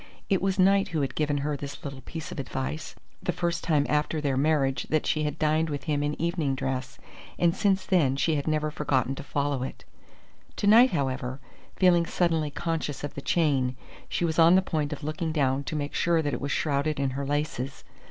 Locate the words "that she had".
4.89-5.37